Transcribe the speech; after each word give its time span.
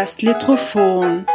Das 0.00 0.22
Litrophon. 0.22 1.26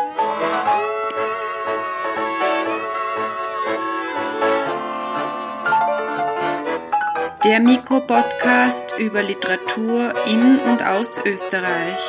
Der 7.43 7.59
Mikropodcast 7.59 8.97
über 8.97 9.21
Literatur 9.21 10.13
in 10.27 10.59
und 10.59 10.81
aus 10.81 11.19
Österreich. 11.25 11.99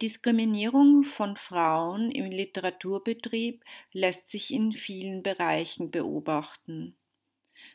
Diskriminierung 0.00 1.04
von 1.04 1.36
Frauen 1.36 2.10
im 2.10 2.30
Literaturbetrieb 2.30 3.64
lässt 3.92 4.30
sich 4.30 4.52
in 4.52 4.72
vielen 4.72 5.22
Bereichen 5.22 5.90
beobachten. 5.90 6.96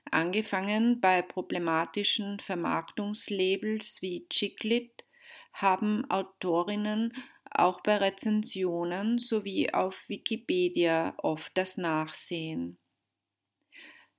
Angefangen 0.10 1.00
bei 1.02 1.22
problematischen 1.22 2.40
Vermarktungslabels 2.40 4.02
wie 4.02 4.28
Chicklit 4.30 5.06
haben 5.54 6.10
Autorinnen 6.10 7.14
auch 7.52 7.82
bei 7.82 7.98
Rezensionen 7.98 9.20
sowie 9.20 9.72
auf 9.72 9.96
Wikipedia 10.10 11.14
oft 11.18 11.52
das 11.56 11.78
Nachsehen. 11.78 12.78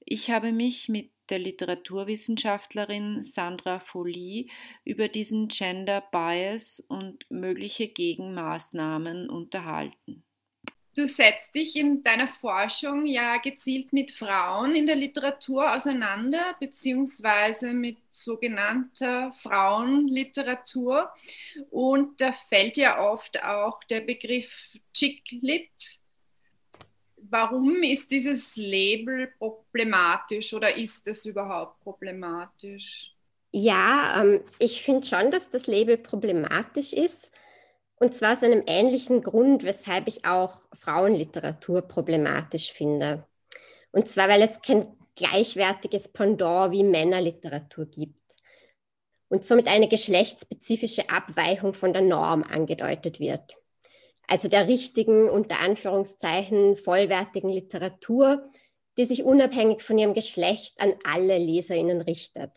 Ich 0.00 0.30
habe 0.30 0.52
mich 0.52 0.88
mit 0.88 1.15
der 1.30 1.38
Literaturwissenschaftlerin 1.38 3.22
Sandra 3.22 3.80
Folie 3.80 4.46
über 4.84 5.08
diesen 5.08 5.48
Gender 5.48 6.00
Bias 6.00 6.80
und 6.88 7.26
mögliche 7.30 7.88
Gegenmaßnahmen 7.88 9.28
unterhalten. 9.28 10.24
Du 10.96 11.06
setzt 11.06 11.54
dich 11.54 11.76
in 11.76 12.02
deiner 12.02 12.26
Forschung 12.26 13.04
ja 13.04 13.36
gezielt 13.36 13.92
mit 13.92 14.12
Frauen 14.12 14.74
in 14.74 14.86
der 14.86 14.96
Literatur 14.96 15.76
auseinander, 15.76 16.56
beziehungsweise 16.58 17.74
mit 17.74 17.98
sogenannter 18.10 19.34
Frauenliteratur. 19.42 21.12
Und 21.68 22.18
da 22.22 22.32
fällt 22.32 22.78
ja 22.78 22.98
oft 23.12 23.44
auch 23.44 23.84
der 23.84 24.00
Begriff 24.00 24.72
Chick-Lit 24.94 26.00
warum 27.30 27.82
ist 27.82 28.10
dieses 28.10 28.56
Label 28.56 29.28
problematisch 29.38 30.52
oder 30.54 30.76
ist 30.76 31.06
es 31.08 31.24
überhaupt 31.24 31.80
problematisch? 31.80 33.12
Ja, 33.52 34.22
ähm, 34.22 34.42
ich 34.58 34.82
finde 34.82 35.06
schon, 35.06 35.30
dass 35.30 35.50
das 35.50 35.66
Label 35.66 35.96
problematisch 35.96 36.92
ist. 36.92 37.30
Und 37.98 38.14
zwar 38.14 38.32
aus 38.32 38.42
einem 38.42 38.62
ähnlichen 38.66 39.22
Grund, 39.22 39.62
weshalb 39.64 40.06
ich 40.08 40.26
auch 40.26 40.68
Frauenliteratur 40.74 41.82
problematisch 41.82 42.72
finde. 42.72 43.26
Und 43.90 44.06
zwar, 44.08 44.28
weil 44.28 44.42
es 44.42 44.60
kein 44.60 44.94
gleichwertiges 45.14 46.08
Pendant 46.08 46.72
wie 46.72 46.84
Männerliteratur 46.84 47.86
gibt 47.86 48.20
und 49.28 49.42
somit 49.42 49.66
eine 49.68 49.88
geschlechtsspezifische 49.88 51.08
Abweichung 51.08 51.72
von 51.72 51.94
der 51.94 52.02
Norm 52.02 52.42
angedeutet 52.42 53.18
wird 53.18 53.56
also 54.28 54.48
der 54.48 54.68
richtigen, 54.68 55.28
unter 55.28 55.60
Anführungszeichen, 55.60 56.76
vollwertigen 56.76 57.50
Literatur, 57.50 58.50
die 58.98 59.04
sich 59.04 59.24
unabhängig 59.24 59.82
von 59.82 59.98
ihrem 59.98 60.14
Geschlecht 60.14 60.80
an 60.80 60.94
alle 61.04 61.38
Leserinnen 61.38 62.00
richtet. 62.00 62.50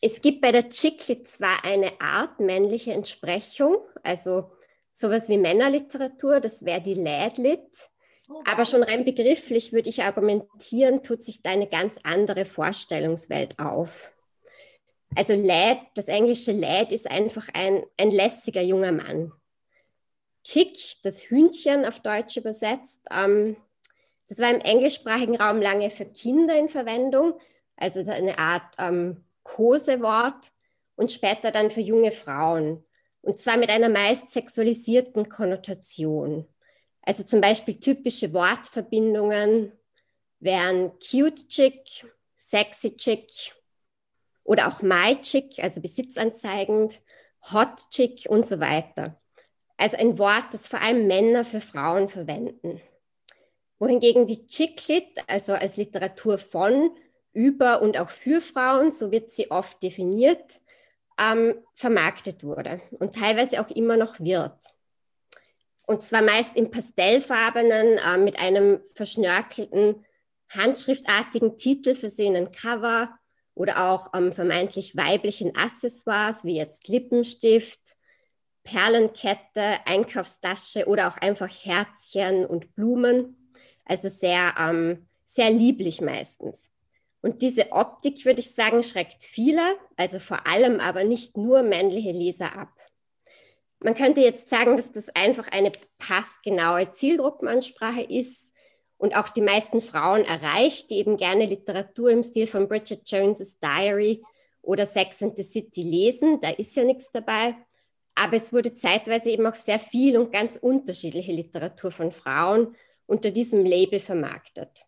Es 0.00 0.20
gibt 0.20 0.40
bei 0.40 0.52
der 0.52 0.68
Chicklit 0.68 1.26
zwar 1.26 1.64
eine 1.64 2.00
Art 2.00 2.38
männliche 2.38 2.92
Entsprechung, 2.92 3.78
also 4.02 4.50
sowas 4.92 5.28
wie 5.28 5.38
Männerliteratur, 5.38 6.40
das 6.40 6.64
wäre 6.64 6.80
die 6.80 6.94
Ladlit, 6.94 7.90
oh, 8.28 8.40
aber 8.44 8.64
schon 8.64 8.82
rein 8.82 9.04
begrifflich 9.04 9.72
würde 9.72 9.88
ich 9.88 10.02
argumentieren, 10.02 11.02
tut 11.02 11.24
sich 11.24 11.42
da 11.42 11.50
eine 11.50 11.66
ganz 11.66 11.98
andere 12.02 12.44
Vorstellungswelt 12.44 13.58
auf. 13.58 14.12
Also 15.14 15.34
Lad, 15.34 15.78
das 15.94 16.08
englische 16.08 16.52
Lad 16.52 16.92
ist 16.92 17.10
einfach 17.10 17.48
ein, 17.54 17.82
ein 17.96 18.10
lässiger 18.10 18.60
junger 18.60 18.92
Mann. 18.92 19.32
Chick, 20.46 20.78
das 21.02 21.22
Hühnchen 21.22 21.84
auf 21.84 22.00
Deutsch 22.00 22.36
übersetzt. 22.36 23.00
Ähm, 23.10 23.56
das 24.28 24.38
war 24.38 24.50
im 24.50 24.60
englischsprachigen 24.60 25.36
Raum 25.36 25.60
lange 25.60 25.90
für 25.90 26.06
Kinder 26.06 26.56
in 26.56 26.68
Verwendung, 26.68 27.34
also 27.76 28.00
eine 28.08 28.38
Art 28.38 28.74
ähm, 28.78 29.24
Kosewort 29.42 30.52
und 30.94 31.10
später 31.10 31.50
dann 31.50 31.70
für 31.70 31.80
junge 31.80 32.12
Frauen. 32.12 32.84
Und 33.22 33.40
zwar 33.40 33.56
mit 33.56 33.70
einer 33.70 33.88
meist 33.88 34.30
sexualisierten 34.30 35.28
Konnotation. 35.28 36.46
Also 37.02 37.24
zum 37.24 37.40
Beispiel 37.40 37.80
typische 37.80 38.32
Wortverbindungen 38.32 39.72
wären 40.38 40.92
cute 40.98 41.48
chick, 41.48 42.06
sexy 42.36 42.96
chick 42.96 43.32
oder 44.44 44.68
auch 44.68 44.80
my 44.80 45.20
chick, 45.20 45.58
also 45.58 45.80
besitzanzeigend, 45.80 47.02
hot 47.52 47.90
chick 47.90 48.26
und 48.28 48.46
so 48.46 48.60
weiter 48.60 49.20
also 49.76 49.96
ein 49.96 50.18
Wort, 50.18 50.46
das 50.52 50.68
vor 50.68 50.80
allem 50.80 51.06
Männer 51.06 51.44
für 51.44 51.60
Frauen 51.60 52.08
verwenden. 52.08 52.80
Wohingegen 53.78 54.26
die 54.26 54.46
Chicklit, 54.46 55.08
also 55.26 55.52
als 55.52 55.76
Literatur 55.76 56.38
von, 56.38 56.90
über 57.32 57.82
und 57.82 57.98
auch 57.98 58.08
für 58.08 58.40
Frauen, 58.40 58.90
so 58.90 59.10
wird 59.10 59.30
sie 59.30 59.50
oft 59.50 59.82
definiert, 59.82 60.60
ähm, 61.18 61.54
vermarktet 61.74 62.42
wurde 62.42 62.80
und 62.98 63.14
teilweise 63.14 63.60
auch 63.60 63.70
immer 63.70 63.96
noch 63.96 64.18
wird. 64.20 64.54
Und 65.86 66.02
zwar 66.02 66.22
meist 66.22 66.56
im 66.56 66.70
pastellfarbenen, 66.70 67.98
äh, 67.98 68.18
mit 68.18 68.38
einem 68.38 68.80
verschnörkelten, 68.94 70.04
handschriftartigen 70.50 71.58
Titel 71.58 71.94
versehenen 71.94 72.50
Cover 72.50 73.10
oder 73.54 73.90
auch 73.90 74.12
ähm, 74.14 74.32
vermeintlich 74.32 74.96
weiblichen 74.96 75.54
Accessoires 75.56 76.44
wie 76.44 76.56
jetzt 76.56 76.88
Lippenstift, 76.88 77.96
Perlenkette, 78.66 79.78
Einkaufstasche 79.86 80.86
oder 80.86 81.08
auch 81.08 81.16
einfach 81.16 81.48
Herzchen 81.48 82.44
und 82.44 82.74
Blumen. 82.74 83.52
Also 83.84 84.08
sehr, 84.08 84.54
ähm, 84.58 85.06
sehr 85.24 85.50
lieblich 85.50 86.00
meistens. 86.00 86.72
Und 87.22 87.42
diese 87.42 87.72
Optik, 87.72 88.24
würde 88.24 88.40
ich 88.40 88.54
sagen, 88.54 88.82
schreckt 88.82 89.22
viele, 89.22 89.62
also 89.96 90.18
vor 90.18 90.46
allem 90.46 90.80
aber 90.80 91.04
nicht 91.04 91.36
nur 91.36 91.62
männliche 91.62 92.12
Leser 92.12 92.56
ab. 92.56 92.68
Man 93.78 93.94
könnte 93.94 94.20
jetzt 94.20 94.48
sagen, 94.48 94.76
dass 94.76 94.90
das 94.90 95.08
einfach 95.10 95.48
eine 95.48 95.72
passgenaue 95.98 96.90
Zielgruppenansprache 96.92 98.02
ist 98.02 98.52
und 98.98 99.16
auch 99.16 99.28
die 99.28 99.42
meisten 99.42 99.80
Frauen 99.80 100.24
erreicht, 100.24 100.90
die 100.90 100.96
eben 100.96 101.16
gerne 101.16 101.46
Literatur 101.46 102.10
im 102.10 102.22
Stil 102.22 102.46
von 102.46 102.68
Bridget 102.68 103.02
Jones's 103.08 103.58
Diary 103.60 104.22
oder 104.62 104.86
Sex 104.86 105.22
and 105.22 105.36
the 105.36 105.42
City 105.42 105.82
lesen. 105.82 106.40
Da 106.40 106.50
ist 106.50 106.74
ja 106.74 106.84
nichts 106.84 107.10
dabei. 107.12 107.56
Aber 108.16 108.36
es 108.36 108.52
wurde 108.52 108.74
zeitweise 108.74 109.30
eben 109.30 109.46
auch 109.46 109.54
sehr 109.54 109.78
viel 109.78 110.16
und 110.16 110.32
ganz 110.32 110.56
unterschiedliche 110.56 111.32
Literatur 111.32 111.90
von 111.90 112.10
Frauen 112.10 112.74
unter 113.06 113.30
diesem 113.30 113.64
Label 113.64 114.00
vermarktet. 114.00 114.86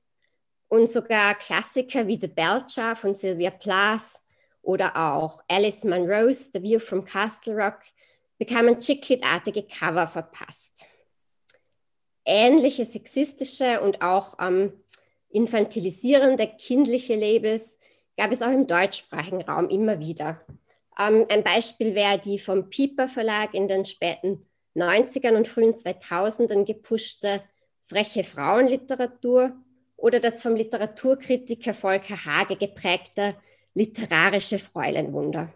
Und 0.69 0.89
sogar 0.89 1.35
Klassiker 1.35 2.07
wie 2.07 2.19
The 2.19 2.27
Belcher 2.27 2.97
von 2.97 3.15
Sylvia 3.15 3.51
Plath 3.51 4.19
oder 4.63 4.97
auch 4.97 5.43
Alice 5.47 5.85
Munro's 5.85 6.51
The 6.53 6.63
View 6.63 6.81
from 6.81 7.05
Castle 7.05 7.55
Rock 7.55 7.81
bekamen 8.39 8.81
Chicklit-artige 8.81 9.65
Cover 9.65 10.09
verpasst. 10.09 10.89
Ähnliche 12.25 12.87
sexistische 12.87 13.81
und 13.81 14.01
auch 14.01 14.37
ähm, 14.41 14.73
infantilisierende 15.29 16.47
kindliche 16.47 17.15
Labels 17.15 17.79
gab 18.17 18.33
es 18.33 18.43
auch 18.43 18.51
im 18.51 18.67
deutschsprachigen 18.67 19.43
Raum 19.43 19.69
immer 19.69 20.01
wieder. 20.01 20.41
Ähm, 20.99 21.27
ein 21.29 21.45
Beispiel 21.45 21.95
wäre 21.95 22.19
die 22.19 22.39
vom 22.39 22.69
Piper 22.69 23.09
Verlag 23.09 23.55
in 23.55 23.69
den 23.69 23.85
späten 23.85 24.43
90ern 24.75 25.37
und 25.37 25.49
frühen 25.49 25.75
2000ern 25.75 26.65
gepushte 26.65 27.43
freche 27.83 28.25
Frauenliteratur 28.25 29.57
oder 29.97 30.21
das 30.21 30.43
vom 30.43 30.55
Literaturkritiker 30.55 31.75
Volker 31.75 32.25
Hage 32.25 32.57
geprägte 32.57 33.37
literarische 33.75 34.59
Fräuleinwunder. 34.59 35.53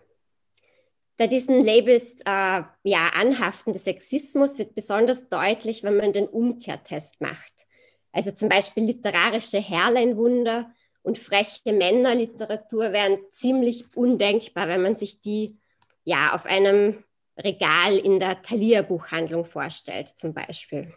Da 1.19 1.27
diesen 1.27 1.61
Labels 1.61 2.15
äh, 2.25 2.63
ja, 2.83 3.09
anhaftende 3.15 3.79
Sexismus 3.79 4.59
wird 4.59 4.75
besonders 4.75 5.29
deutlich, 5.29 5.83
wenn 5.83 5.97
man 5.97 6.13
den 6.13 6.27
Umkehrtest 6.27 7.21
macht. 7.21 7.67
Also 8.13 8.33
zum 8.33 8.49
Beispiel 8.49 8.85
literarische 8.85 9.59
Herrleinwunder 9.59 10.73
und 11.03 11.19
freche 11.19 11.73
Männerliteratur 11.73 12.93
wären 12.93 13.19
ziemlich 13.33 13.85
undenkbar, 13.97 14.69
wenn 14.69 14.83
man 14.83 14.97
sich 14.97 15.21
die 15.21 15.59
ja 16.05 16.33
auf 16.33 16.47
einem 16.47 17.05
Regal 17.39 17.97
in 17.97 18.21
der 18.21 18.43
Thalia-Buchhandlung 18.43 19.45
vorstellt, 19.45 20.09
zum 20.09 20.35
Beispiel. 20.35 20.93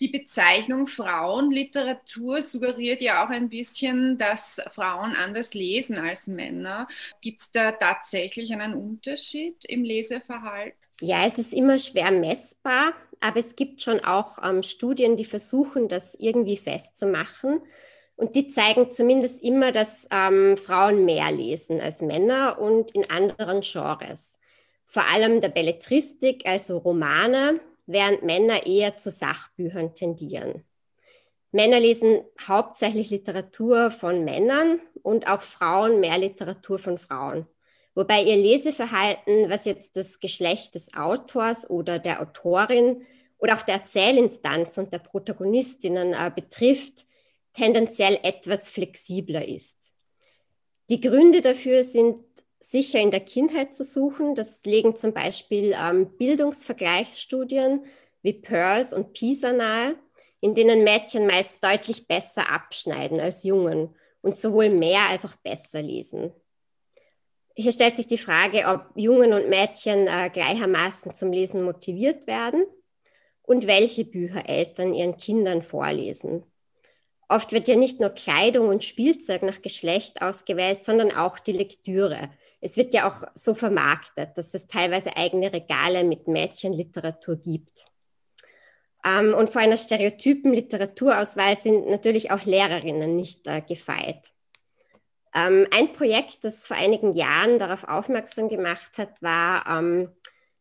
die 0.00 0.08
Bezeichnung 0.08 0.88
Frauenliteratur 0.88 2.42
suggeriert 2.42 3.00
ja 3.00 3.24
auch 3.24 3.30
ein 3.30 3.48
bisschen, 3.48 4.18
dass 4.18 4.60
Frauen 4.70 5.14
anders 5.24 5.54
lesen 5.54 5.98
als 5.98 6.26
Männer. 6.26 6.86
Gibt 7.22 7.40
es 7.40 7.50
da 7.50 7.72
tatsächlich 7.72 8.52
einen 8.52 8.74
Unterschied 8.74 9.64
im 9.64 9.84
Leseverhalten? 9.84 10.78
Ja, 11.00 11.26
es 11.26 11.38
ist 11.38 11.52
immer 11.52 11.78
schwer 11.78 12.10
messbar, 12.10 12.94
aber 13.20 13.38
es 13.38 13.56
gibt 13.56 13.82
schon 13.82 14.00
auch 14.00 14.38
ähm, 14.42 14.62
Studien, 14.62 15.16
die 15.16 15.24
versuchen, 15.24 15.88
das 15.88 16.14
irgendwie 16.14 16.56
festzumachen. 16.56 17.60
Und 18.16 18.34
die 18.34 18.48
zeigen 18.48 18.90
zumindest 18.90 19.42
immer, 19.42 19.72
dass 19.72 20.08
ähm, 20.10 20.56
Frauen 20.56 21.04
mehr 21.04 21.30
lesen 21.30 21.80
als 21.80 22.00
Männer 22.00 22.58
und 22.58 22.92
in 22.92 23.08
anderen 23.10 23.60
Genres. 23.60 24.38
Vor 24.86 25.06
allem 25.06 25.40
der 25.40 25.50
Belletristik, 25.50 26.48
also 26.48 26.78
Romane, 26.78 27.60
während 27.86 28.22
Männer 28.22 28.66
eher 28.66 28.96
zu 28.96 29.10
Sachbüchern 29.10 29.94
tendieren. 29.94 30.64
Männer 31.52 31.78
lesen 31.78 32.20
hauptsächlich 32.46 33.10
Literatur 33.10 33.90
von 33.90 34.24
Männern 34.24 34.80
und 35.02 35.28
auch 35.28 35.42
Frauen 35.42 36.00
mehr 36.00 36.18
Literatur 36.18 36.78
von 36.78 36.98
Frauen. 36.98 37.46
Wobei 37.94 38.22
ihr 38.22 38.36
Leseverhalten, 38.36 39.48
was 39.48 39.64
jetzt 39.64 39.96
das 39.96 40.20
Geschlecht 40.20 40.74
des 40.74 40.94
Autors 40.94 41.68
oder 41.70 41.98
der 41.98 42.20
Autorin 42.20 43.06
oder 43.38 43.54
auch 43.54 43.62
der 43.62 43.76
Erzählinstanz 43.76 44.76
und 44.76 44.92
der 44.92 44.98
Protagonistinnen 44.98 46.12
äh, 46.12 46.30
betrifft, 46.34 47.06
tendenziell 47.56 48.18
etwas 48.22 48.68
flexibler 48.68 49.46
ist. 49.46 49.92
Die 50.90 51.00
Gründe 51.00 51.40
dafür 51.40 51.82
sind 51.82 52.20
sicher 52.60 53.00
in 53.00 53.10
der 53.10 53.20
Kindheit 53.20 53.74
zu 53.74 53.84
suchen. 53.84 54.34
Das 54.34 54.64
legen 54.64 54.96
zum 54.96 55.12
Beispiel 55.12 55.74
ähm, 55.78 56.16
Bildungsvergleichsstudien 56.16 57.84
wie 58.22 58.34
Pearls 58.34 58.92
und 58.92 59.12
PISA 59.12 59.52
nahe, 59.52 59.96
in 60.40 60.54
denen 60.54 60.84
Mädchen 60.84 61.26
meist 61.26 61.62
deutlich 61.62 62.06
besser 62.06 62.50
abschneiden 62.50 63.20
als 63.20 63.44
Jungen 63.44 63.94
und 64.20 64.36
sowohl 64.36 64.68
mehr 64.68 65.08
als 65.08 65.24
auch 65.24 65.36
besser 65.36 65.80
lesen. 65.80 66.32
Hier 67.54 67.72
stellt 67.72 67.96
sich 67.96 68.06
die 68.06 68.18
Frage, 68.18 68.64
ob 68.66 68.90
Jungen 68.96 69.32
und 69.32 69.48
Mädchen 69.48 70.08
äh, 70.08 70.28
gleichermaßen 70.30 71.14
zum 71.14 71.32
Lesen 71.32 71.62
motiviert 71.62 72.26
werden 72.26 72.66
und 73.42 73.66
welche 73.66 74.04
Bücher 74.04 74.46
Eltern 74.48 74.92
ihren 74.92 75.16
Kindern 75.16 75.62
vorlesen. 75.62 76.44
Oft 77.28 77.52
wird 77.52 77.66
ja 77.66 77.74
nicht 77.74 77.98
nur 78.00 78.10
Kleidung 78.10 78.68
und 78.68 78.84
Spielzeug 78.84 79.42
nach 79.42 79.60
Geschlecht 79.60 80.22
ausgewählt, 80.22 80.84
sondern 80.84 81.10
auch 81.10 81.38
die 81.38 81.52
Lektüre. 81.52 82.30
Es 82.60 82.76
wird 82.76 82.94
ja 82.94 83.08
auch 83.08 83.26
so 83.34 83.54
vermarktet, 83.54 84.38
dass 84.38 84.54
es 84.54 84.68
teilweise 84.68 85.16
eigene 85.16 85.52
Regale 85.52 86.04
mit 86.04 86.28
Mädchenliteratur 86.28 87.36
gibt. 87.36 87.86
Ähm, 89.04 89.34
und 89.34 89.50
vor 89.50 89.60
einer 89.60 89.76
stereotypen 89.76 90.52
Literaturauswahl 90.52 91.56
sind 91.56 91.88
natürlich 91.88 92.30
auch 92.30 92.44
Lehrerinnen 92.44 93.16
nicht 93.16 93.46
äh, 93.46 93.60
gefeit. 93.60 94.32
Ähm, 95.34 95.66
ein 95.70 95.92
Projekt, 95.92 96.44
das 96.44 96.66
vor 96.66 96.76
einigen 96.76 97.12
Jahren 97.12 97.58
darauf 97.58 97.84
aufmerksam 97.84 98.48
gemacht 98.48 98.98
hat, 98.98 99.20
war, 99.20 99.66
ähm, 99.68 100.10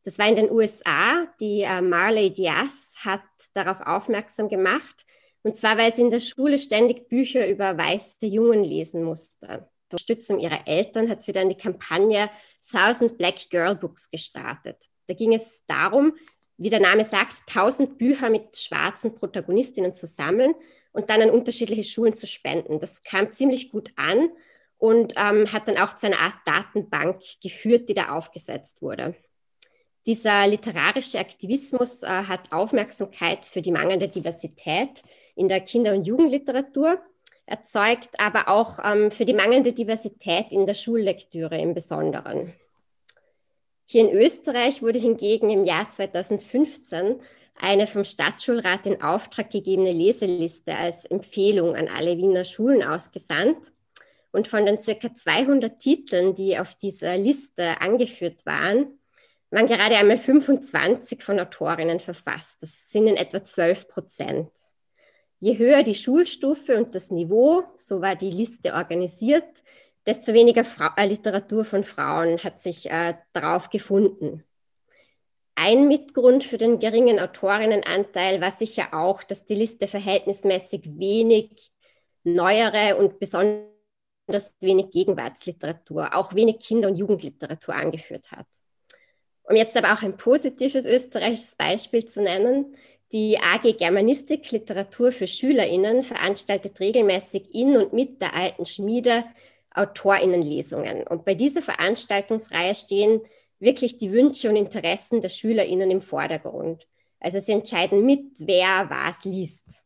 das 0.03 0.19
war 0.19 0.27
in 0.27 0.35
den 0.35 0.51
USA. 0.51 1.27
Die 1.39 1.61
äh, 1.61 1.81
Marley 1.81 2.33
Diaz 2.33 2.93
hat 3.03 3.21
darauf 3.53 3.81
aufmerksam 3.81 4.49
gemacht, 4.49 5.05
und 5.45 5.55
zwar, 5.55 5.77
weil 5.77 5.93
sie 5.93 6.01
in 6.01 6.09
der 6.09 6.21
Schule 6.21 6.57
ständig 6.57 7.07
Bücher 7.07 7.47
über 7.47 7.77
weiße 7.77 8.25
Jungen 8.25 8.63
lesen 8.63 9.03
musste. 9.03 9.47
Zur 9.47 9.67
Unterstützung 9.91 10.39
ihrer 10.39 10.67
Eltern 10.67 11.07
hat 11.07 11.21
sie 11.21 11.33
dann 11.33 11.49
die 11.49 11.55
Kampagne 11.55 12.31
Thousand 12.71 13.19
Black 13.19 13.51
Girl 13.51 13.75
Books 13.75 14.09
gestartet. 14.09 14.85
Da 15.05 15.13
ging 15.13 15.35
es 15.35 15.63
darum, 15.67 16.13
wie 16.57 16.71
der 16.71 16.79
Name 16.79 17.03
sagt, 17.03 17.43
1000 17.47 17.99
Bücher 17.99 18.31
mit 18.31 18.57
schwarzen 18.57 19.13
Protagonistinnen 19.13 19.93
zu 19.93 20.07
sammeln 20.07 20.55
und 20.93 21.11
dann 21.11 21.21
an 21.21 21.29
unterschiedliche 21.29 21.83
Schulen 21.83 22.15
zu 22.15 22.25
spenden. 22.25 22.79
Das 22.79 23.03
kam 23.03 23.31
ziemlich 23.31 23.71
gut 23.71 23.91
an 23.97 24.29
und 24.79 25.13
ähm, 25.15 25.53
hat 25.53 25.67
dann 25.67 25.77
auch 25.77 25.93
zu 25.95 26.07
einer 26.07 26.21
Art 26.21 26.37
Datenbank 26.45 27.21
geführt, 27.43 27.87
die 27.87 27.93
da 27.93 28.09
aufgesetzt 28.09 28.81
wurde. 28.81 29.13
Dieser 30.05 30.45
literarische 30.45 31.17
Aktivismus 31.17 32.03
äh, 32.03 32.07
hat 32.07 32.53
Aufmerksamkeit 32.53 33.45
für 33.45 33.61
die 33.61 33.71
mangelnde 33.71 34.07
Diversität 34.07 35.01
in 35.35 35.47
der 35.47 35.61
Kinder- 35.61 35.93
und 35.93 36.03
Jugendliteratur 36.03 37.01
erzeugt, 37.47 38.11
aber 38.19 38.47
auch 38.47 38.79
ähm, 38.83 39.09
für 39.09 39.25
die 39.25 39.33
mangelnde 39.33 39.73
Diversität 39.73 40.51
in 40.51 40.67
der 40.67 40.75
Schullektüre 40.75 41.57
im 41.57 41.73
Besonderen. 41.73 42.53
Hier 43.87 44.07
in 44.07 44.15
Österreich 44.15 44.83
wurde 44.83 44.99
hingegen 44.99 45.49
im 45.49 45.65
Jahr 45.65 45.89
2015 45.89 47.19
eine 47.59 47.87
vom 47.87 48.03
Stadtschulrat 48.03 48.85
in 48.85 49.01
Auftrag 49.01 49.49
gegebene 49.49 49.91
Leseliste 49.91 50.75
als 50.75 51.05
Empfehlung 51.05 51.75
an 51.75 51.87
alle 51.87 52.17
Wiener 52.17 52.43
Schulen 52.43 52.83
ausgesandt. 52.83 53.71
Und 54.31 54.47
von 54.49 54.65
den 54.65 54.81
circa 54.81 55.15
200 55.15 55.79
Titeln, 55.79 56.35
die 56.35 56.59
auf 56.59 56.75
dieser 56.75 57.15
Liste 57.17 57.79
angeführt 57.79 58.45
waren, 58.45 58.99
waren 59.55 59.67
gerade 59.67 59.95
einmal 59.95 60.17
25 60.17 61.23
von 61.23 61.39
Autorinnen 61.39 62.01
verfasst. 62.01 62.61
Das 62.61 62.91
sind 62.91 63.07
in 63.07 63.15
etwa 63.15 63.41
12 63.41 63.87
Prozent. 63.87 64.51
Je 65.39 65.57
höher 65.57 65.81
die 65.81 65.95
Schulstufe 65.95 66.77
und 66.77 66.93
das 66.93 67.09
Niveau, 67.09 67.63
so 67.77 68.01
war 68.01 68.17
die 68.17 68.29
Liste 68.29 68.73
organisiert, 68.73 69.63
desto 70.05 70.33
weniger 70.33 70.65
Fra 70.65 70.93
äh, 70.97 71.07
Literatur 71.07 71.63
von 71.63 71.83
Frauen 71.83 72.37
hat 72.39 72.61
sich 72.61 72.91
äh, 72.91 73.15
darauf 73.31 73.69
gefunden. 73.69 74.43
Ein 75.55 75.87
Mitgrund 75.87 76.43
für 76.43 76.57
den 76.57 76.79
geringen 76.79 77.17
Autorinnenanteil 77.17 78.41
war 78.41 78.51
sicher 78.51 78.93
auch, 78.93 79.23
dass 79.23 79.45
die 79.45 79.55
Liste 79.55 79.87
verhältnismäßig 79.87 80.99
wenig 80.99 81.71
neuere 82.25 82.97
und 82.97 83.19
besonders 83.19 84.53
wenig 84.59 84.89
Gegenwartsliteratur, 84.89 86.13
auch 86.13 86.35
wenig 86.35 86.59
Kinder- 86.59 86.89
und 86.89 86.97
Jugendliteratur 86.97 87.73
angeführt 87.73 88.31
hat. 88.31 88.47
Um 89.47 89.55
jetzt 89.55 89.77
aber 89.77 89.93
auch 89.93 90.01
ein 90.01 90.17
positives 90.17 90.85
österreichisches 90.85 91.55
Beispiel 91.55 92.05
zu 92.05 92.21
nennen, 92.21 92.75
die 93.11 93.37
AG 93.39 93.77
Germanistik 93.77 94.51
Literatur 94.51 95.11
für 95.11 95.27
SchülerInnen 95.27 96.01
veranstaltet 96.01 96.79
regelmäßig 96.79 97.53
in 97.53 97.77
und 97.77 97.93
mit 97.93 98.21
der 98.21 98.33
alten 98.33 98.65
Schmiede 98.65 99.25
AutorInnenlesungen. 99.71 101.05
Und 101.05 101.25
bei 101.25 101.35
dieser 101.35 101.61
Veranstaltungsreihe 101.61 102.73
stehen 102.73 103.21
wirklich 103.59 103.97
die 103.97 104.11
Wünsche 104.11 104.49
und 104.49 104.55
Interessen 104.55 105.21
der 105.21 105.29
SchülerInnen 105.29 105.91
im 105.91 106.01
Vordergrund. 106.01 106.87
Also 107.19 107.39
sie 107.39 107.53
entscheiden 107.53 108.05
mit, 108.05 108.25
wer 108.37 108.89
was 108.89 109.23
liest. 109.23 109.83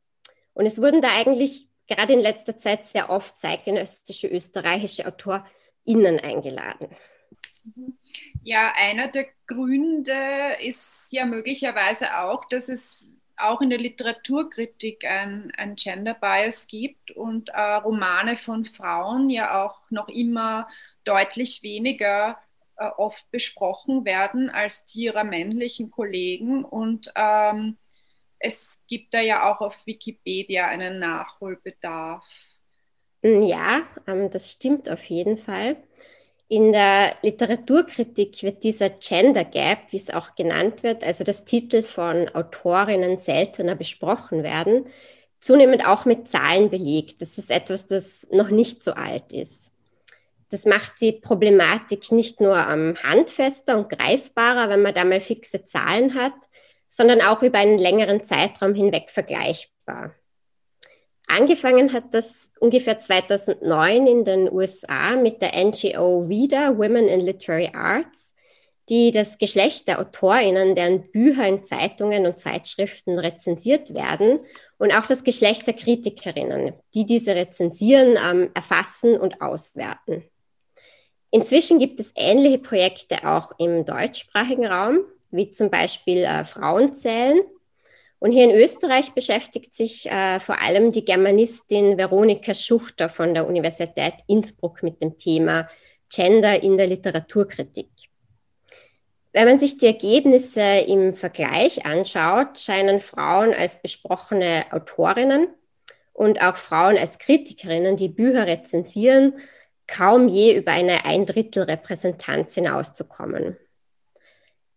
Und 0.53 0.65
es 0.65 0.81
wurden 0.81 1.01
da 1.01 1.09
eigentlich 1.09 1.67
gerade 1.87 2.13
in 2.13 2.21
letzter 2.21 2.57
Zeit 2.57 2.85
sehr 2.85 3.09
oft 3.09 3.37
zeitgenössische 3.37 4.27
österreichische 4.27 5.05
AutorInnen 5.05 6.19
eingeladen. 6.19 6.87
Ja, 8.43 8.73
einer 8.77 9.07
der 9.07 9.27
Gründe 9.47 10.57
ist 10.61 11.07
ja 11.11 11.25
möglicherweise 11.25 12.17
auch, 12.19 12.45
dass 12.45 12.69
es 12.69 13.19
auch 13.37 13.61
in 13.61 13.69
der 13.69 13.79
Literaturkritik 13.79 15.05
ein, 15.05 15.51
ein 15.57 15.75
Gender 15.75 16.13
Bias 16.13 16.67
gibt 16.67 17.11
und 17.11 17.49
äh, 17.49 17.61
Romane 17.75 18.37
von 18.37 18.65
Frauen 18.65 19.29
ja 19.29 19.65
auch 19.65 19.89
noch 19.89 20.09
immer 20.09 20.67
deutlich 21.05 21.63
weniger 21.63 22.37
äh, 22.77 22.89
oft 22.97 23.29
besprochen 23.31 24.05
werden 24.05 24.49
als 24.49 24.85
die 24.85 25.01
ihrer 25.03 25.23
männlichen 25.23 25.89
Kollegen. 25.91 26.65
Und 26.65 27.11
ähm, 27.15 27.77
es 28.39 28.81
gibt 28.87 29.13
da 29.13 29.21
ja 29.21 29.51
auch 29.51 29.61
auf 29.61 29.75
Wikipedia 29.85 30.67
einen 30.67 30.99
Nachholbedarf. 30.99 32.23
Ja, 33.21 33.83
ähm, 34.07 34.29
das 34.29 34.51
stimmt 34.51 34.89
auf 34.89 35.03
jeden 35.05 35.37
Fall. 35.37 35.77
In 36.51 36.71
der 36.71 37.15
Literaturkritik 37.21 38.41
wird 38.41 38.63
dieser 38.63 38.89
Gender 38.89 39.45
Gap, 39.45 39.91
wie 39.91 39.97
es 39.97 40.09
auch 40.09 40.33
genannt 40.33 40.81
wird, 40.81 41.03
also 41.03 41.23
das 41.23 41.45
Titel 41.45 41.83
von 41.83 42.27
Autorinnen 42.29 43.19
seltener 43.19 43.75
besprochen 43.75 44.41
werden, 44.41 44.87
zunehmend 45.39 45.85
auch 45.85 46.05
mit 46.05 46.27
Zahlen 46.27 46.71
belegt. 46.71 47.21
Das 47.21 47.37
ist 47.37 47.51
etwas, 47.51 47.85
das 47.85 48.25
noch 48.31 48.49
nicht 48.49 48.83
so 48.83 48.93
alt 48.93 49.31
ist. 49.31 49.71
Das 50.49 50.65
macht 50.65 50.99
die 51.01 51.11
Problematik 51.11 52.11
nicht 52.11 52.41
nur 52.41 52.57
am 52.57 52.95
handfester 53.03 53.77
und 53.77 53.89
greifbarer, 53.89 54.69
wenn 54.69 54.81
man 54.81 54.95
da 54.95 55.05
mal 55.05 55.19
fixe 55.19 55.65
Zahlen 55.65 56.15
hat, 56.15 56.33
sondern 56.87 57.21
auch 57.21 57.43
über 57.43 57.59
einen 57.59 57.77
längeren 57.77 58.23
Zeitraum 58.23 58.73
hinweg 58.73 59.11
vergleichbar. 59.11 60.15
Angefangen 61.31 61.93
hat 61.93 62.05
das 62.15 62.51
ungefähr 62.59 62.97
2009 62.97 64.07
in 64.07 64.25
den 64.25 64.51
USA 64.51 65.15
mit 65.15 65.43
der 65.43 65.51
NGO 65.63 66.27
WIDA, 66.27 66.75
Women 66.75 67.07
in 67.07 67.19
Literary 67.19 67.69
Arts, 67.71 68.33
die 68.89 69.11
das 69.11 69.37
Geschlecht 69.37 69.87
der 69.87 69.99
AutorInnen, 69.99 70.73
deren 70.73 71.11
Bücher 71.11 71.47
in 71.47 71.63
Zeitungen 71.63 72.25
und 72.25 72.39
Zeitschriften 72.39 73.19
rezensiert 73.19 73.93
werden, 73.93 74.39
und 74.79 74.91
auch 74.91 75.05
das 75.05 75.23
Geschlecht 75.23 75.67
der 75.67 75.75
Kritikerinnen, 75.75 76.73
die 76.95 77.05
diese 77.05 77.35
rezensieren, 77.35 78.17
ähm, 78.17 78.49
erfassen 78.55 79.15
und 79.15 79.39
auswerten. 79.39 80.23
Inzwischen 81.29 81.77
gibt 81.77 81.99
es 81.99 82.11
ähnliche 82.15 82.57
Projekte 82.57 83.27
auch 83.27 83.51
im 83.59 83.85
deutschsprachigen 83.85 84.65
Raum, 84.65 85.01
wie 85.29 85.51
zum 85.51 85.69
Beispiel 85.69 86.23
äh, 86.23 86.43
Frauenzählen 86.43 87.39
Und 88.19 88.33
hier 88.33 88.43
in 88.43 88.51
Österreich 88.51 89.13
beschäftigt 89.13 89.73
sich 89.73 90.05
äh, 90.11 90.39
vor 90.39 90.61
allem 90.61 90.91
die 90.91 91.05
Germanistin 91.05 91.97
Veronika 91.97 92.53
Schuchter 92.53 93.07
von 93.07 93.33
der 93.33 93.47
Universität 93.47 94.15
Innsbruck 94.27 94.83
mit 94.83 95.01
dem 95.01 95.17
Thema 95.17 95.69
Gender 96.13 96.61
in 96.61 96.77
der 96.77 96.87
Literaturkritik. 96.87 97.89
Wenn 99.31 99.47
man 99.47 99.59
sich 99.59 99.77
die 99.77 99.85
Ergebnisse 99.85 100.61
im 100.61 101.13
Vergleich 101.13 101.85
anschaut, 101.85 102.57
scheinen 102.57 102.99
Frauen 102.99 103.53
als 103.53 103.81
besprochene 103.81 104.65
Autorinnen 104.71 105.53
und 106.11 106.41
auch 106.41 106.57
Frauen 106.57 106.97
als 106.97 107.19
Kritikerinnen, 107.19 107.95
die 107.95 108.09
Bücher 108.09 108.47
rezensieren, 108.47 109.39
kaum 109.87 110.27
je 110.27 110.57
über 110.57 110.71
eine 110.71 111.05
Ein-Drittel-Repräsentanz 111.05 112.55
hinauszukommen. 112.55 113.55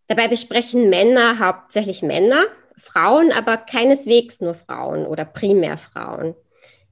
Dabei 0.07 0.29
besprechen 0.29 0.91
Männer 0.91 1.39
hauptsächlich 1.39 2.03
Männer, 2.03 2.45
Frauen 2.77 3.33
aber 3.33 3.57
keineswegs 3.57 4.41
nur 4.41 4.55
Frauen 4.55 5.07
oder 5.07 5.25
primär 5.25 5.79
Frauen. 5.79 6.35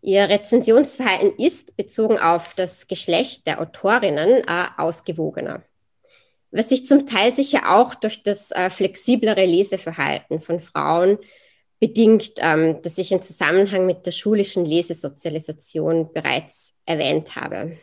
Ihr 0.02 0.28
Rezensionsverhalten 0.28 1.36
ist, 1.36 1.76
bezogen 1.76 2.18
auf 2.18 2.54
das 2.54 2.86
Geschlecht 2.86 3.46
der 3.46 3.60
Autorinnen, 3.60 4.44
äh, 4.46 4.66
ausgewogener. 4.76 5.62
Was 6.50 6.70
sich 6.70 6.86
zum 6.86 7.06
Teil 7.06 7.32
sicher 7.32 7.76
auch 7.76 7.94
durch 7.94 8.22
das 8.22 8.50
äh, 8.50 8.70
flexiblere 8.70 9.44
Leseverhalten 9.44 10.40
von 10.40 10.60
Frauen 10.60 11.18
bedingt, 11.78 12.32
ähm, 12.38 12.80
das 12.82 12.98
ich 12.98 13.12
im 13.12 13.22
Zusammenhang 13.22 13.86
mit 13.86 14.06
der 14.06 14.10
schulischen 14.10 14.64
Lesesozialisation 14.64 16.12
bereits 16.12 16.74
erwähnt 16.86 17.36
habe. 17.36 17.76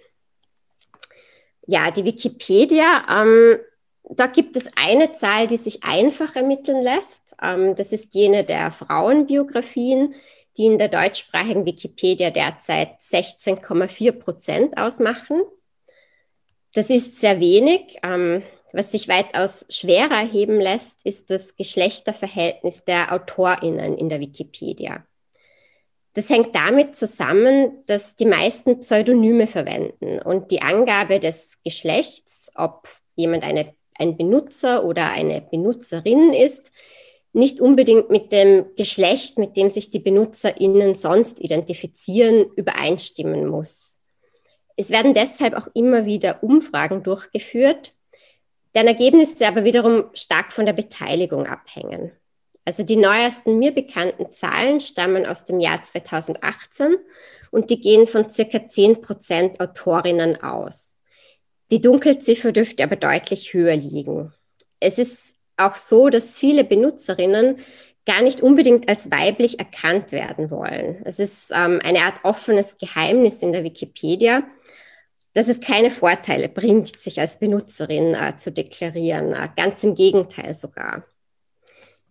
Ja, 1.65 1.91
die 1.91 2.05
Wikipedia, 2.05 3.05
ähm, 3.09 3.59
da 4.09 4.27
gibt 4.27 4.55
es 4.55 4.69
eine 4.75 5.13
Zahl, 5.13 5.47
die 5.47 5.57
sich 5.57 5.83
einfach 5.83 6.35
ermitteln 6.35 6.81
lässt. 6.81 7.35
Ähm, 7.41 7.75
das 7.75 7.91
ist 7.91 8.13
jene 8.13 8.43
der 8.43 8.71
Frauenbiografien, 8.71 10.15
die 10.57 10.65
in 10.65 10.77
der 10.77 10.89
deutschsprachigen 10.89 11.65
Wikipedia 11.65 12.31
derzeit 12.31 12.99
16,4 13.01 14.11
Prozent 14.13 14.77
ausmachen. 14.77 15.41
Das 16.73 16.89
ist 16.89 17.19
sehr 17.19 17.39
wenig. 17.39 17.97
Ähm, 18.03 18.43
was 18.73 18.91
sich 18.91 19.07
weitaus 19.07 19.65
schwerer 19.69 20.19
heben 20.19 20.59
lässt, 20.59 21.05
ist 21.05 21.29
das 21.29 21.55
Geschlechterverhältnis 21.55 22.83
der 22.83 23.11
AutorInnen 23.13 23.97
in 23.97 24.09
der 24.09 24.19
Wikipedia. 24.19 25.05
Das 26.13 26.29
hängt 26.29 26.55
damit 26.55 26.95
zusammen, 26.95 27.83
dass 27.85 28.15
die 28.15 28.25
meisten 28.25 28.79
Pseudonyme 28.79 29.47
verwenden 29.47 30.19
und 30.19 30.51
die 30.51 30.61
Angabe 30.61 31.19
des 31.19 31.57
Geschlechts, 31.63 32.49
ob 32.55 32.89
jemand 33.15 33.43
eine, 33.43 33.73
ein 33.99 34.17
Benutzer 34.17 34.85
oder 34.85 35.09
eine 35.09 35.41
Benutzerin 35.41 36.33
ist, 36.33 36.71
nicht 37.33 37.61
unbedingt 37.61 38.09
mit 38.09 38.31
dem 38.31 38.65
Geschlecht, 38.75 39.37
mit 39.37 39.57
dem 39.57 39.69
sich 39.69 39.91
die 39.91 39.99
BenutzerInnen 39.99 40.95
sonst 40.95 41.39
identifizieren, 41.39 42.45
übereinstimmen 42.55 43.47
muss. 43.47 43.99
Es 44.75 44.89
werden 44.89 45.13
deshalb 45.13 45.53
auch 45.53 45.67
immer 45.73 46.05
wieder 46.05 46.43
Umfragen 46.43 47.03
durchgeführt, 47.03 47.93
deren 48.73 48.87
Ergebnisse 48.87 49.47
aber 49.47 49.63
wiederum 49.63 50.05
stark 50.13 50.51
von 50.51 50.65
der 50.65 50.73
Beteiligung 50.73 51.47
abhängen. 51.47 52.11
Also 52.67 52.83
die 52.83 52.97
neuesten 52.97 53.59
mir 53.59 53.71
bekannten 53.71 54.33
Zahlen 54.33 54.81
stammen 54.81 55.25
aus 55.25 55.45
dem 55.45 55.61
Jahr 55.61 55.81
2018 55.81 56.97
und 57.49 57.69
die 57.69 57.79
gehen 57.79 58.07
von 58.07 58.29
circa 58.29 58.67
10 58.67 59.01
Prozent 59.01 59.61
Autorinnen 59.61 60.43
aus. 60.43 60.96
Die 61.71 61.81
Dunkelziffer 61.81 62.51
dürfte 62.51 62.83
aber 62.83 62.95
deutlich 62.95 63.53
höher 63.53 63.75
liegen. 63.75 64.33
Es 64.79 64.97
ist 64.97 65.35
auch 65.57 65.75
so, 65.75 66.09
dass 66.09 66.37
viele 66.37 66.63
Benutzerinnen 66.63 67.57
gar 68.05 68.21
nicht 68.21 68.41
unbedingt 68.41 68.87
als 68.87 69.11
weiblich 69.11 69.59
erkannt 69.59 70.13
werden 70.13 70.49
wollen. 70.49 71.01
Es 71.03 71.19
ist 71.19 71.51
ähm, 71.51 71.81
eine 71.83 72.03
Art 72.03 72.23
offenes 72.23 72.77
Geheimnis 72.77 73.41
in 73.41 73.51
der 73.51 73.63
Wikipedia, 73.63 74.43
dass 75.33 75.49
es 75.49 75.59
keine 75.59 75.91
Vorteile 75.91 76.47
bringt, 76.47 76.99
sich 76.99 77.19
als 77.19 77.37
Benutzerin 77.37 78.15
äh, 78.15 78.37
zu 78.37 78.51
deklarieren. 78.51 79.33
Äh, 79.33 79.49
ganz 79.57 79.83
im 79.83 79.93
Gegenteil 79.93 80.57
sogar. 80.57 81.03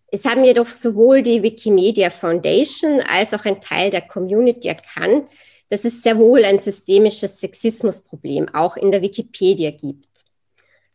Es 0.09 0.25
haben 0.25 0.45
jedoch 0.45 0.67
sowohl 0.67 1.23
die 1.23 1.43
Wikimedia 1.43 2.11
Foundation 2.11 3.01
als 3.01 3.33
auch 3.33 3.45
ein 3.45 3.61
Teil 3.61 3.91
der 3.91 4.03
Community 4.03 4.69
erkannt, 4.69 5.29
dass 5.68 5.85
es 5.85 6.02
sehr 6.02 6.18
wohl 6.18 6.44
ein 6.44 6.58
systemisches 6.58 7.40
Sexismusproblem 7.40 8.54
auch 8.54 8.76
in 8.76 8.90
der 8.90 9.02
Wikipedia 9.02 9.70
gibt. 9.70 10.25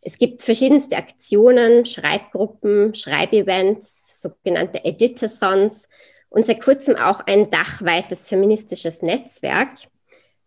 Es 0.02 0.18
gibt 0.18 0.42
verschiedenste 0.42 0.98
Aktionen, 0.98 1.86
Schreibgruppen, 1.86 2.96
Schreibevents, 2.96 4.22
sogenannte 4.22 4.84
Editathons 4.84 5.88
und 6.30 6.46
seit 6.46 6.62
kurzem 6.62 6.96
auch 6.96 7.20
ein 7.22 7.50
dachweites 7.50 8.28
feministisches 8.28 9.02
Netzwerk, 9.02 9.70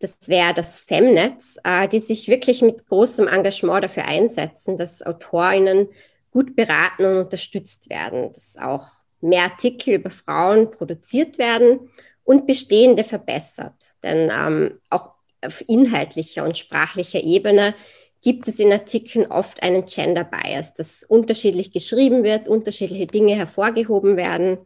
das 0.01 0.29
wäre 0.29 0.53
das 0.53 0.81
Femnetz, 0.81 1.57
äh, 1.65 1.89
die 1.89 2.01
sich 2.01 2.29
wirklich 2.29 2.63
mit 2.63 2.87
großem 2.87 3.27
Engagement 3.27 3.85
dafür 3.85 4.05
einsetzen, 4.05 4.77
dass 4.77 5.03
AutorInnen 5.03 5.89
gut 6.31 6.57
beraten 6.57 7.05
und 7.05 7.17
unterstützt 7.17 7.89
werden, 7.89 8.33
dass 8.33 8.57
auch 8.57 8.87
mehr 9.21 9.45
Artikel 9.45 9.95
über 9.95 10.11
Frauen 10.11 10.71
produziert 10.71 11.39
werden 11.39 11.89
und 12.25 12.47
bestehende 12.47 13.05
verbessert. 13.05 13.75
Denn 14.03 14.31
ähm, 14.35 14.81
auch 14.91 15.11
auf 15.45 15.63
inhaltlicher 15.69 16.45
und 16.45 16.59
sprachlicher 16.59 17.23
Ebene 17.23 17.75
gibt 18.23 18.49
es 18.49 18.59
in 18.59 18.73
Artikeln 18.73 19.27
oft 19.31 19.63
einen 19.63 19.85
Gender 19.85 20.25
Bias, 20.25 20.73
dass 20.73 21.03
unterschiedlich 21.03 21.71
geschrieben 21.73 22.25
wird, 22.25 22.49
unterschiedliche 22.49 23.07
Dinge 23.07 23.37
hervorgehoben 23.37 24.17
werden 24.17 24.59